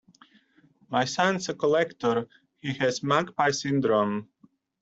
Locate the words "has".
2.79-3.03